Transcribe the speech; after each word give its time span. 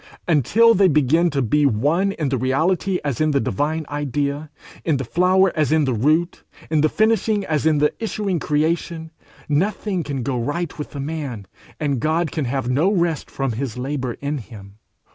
Until 0.27 0.73
they 0.73 0.87
begin 0.87 1.29
to 1.29 1.43
be 1.43 1.63
one 1.67 2.13
in 2.13 2.29
the 2.29 2.37
reality 2.39 2.99
as 3.05 3.21
in 3.21 3.29
the 3.29 3.39
divine 3.39 3.85
idea, 3.87 4.49
in 4.83 4.97
the 4.97 5.03
flower 5.03 5.51
as 5.55 5.71
in 5.71 5.85
the 5.85 5.93
root, 5.93 6.43
in 6.71 6.81
the 6.81 6.89
finishing 6.89 7.45
as 7.45 7.67
in 7.67 7.77
the 7.77 7.93
issuing 7.99 8.39
creation, 8.39 9.11
nothing 9.47 10.01
can 10.01 10.23
go 10.23 10.39
right 10.39 10.75
with 10.79 10.89
the 10.93 10.99
man, 10.99 11.45
and 11.79 11.99
God 11.99 12.31
can 12.31 12.45
have 12.45 12.67
no 12.67 12.91
rest 12.91 13.29
from 13.29 13.51
his 13.51 13.77
labour 13.77 14.13
in 14.21 14.39
him. 14.39 14.79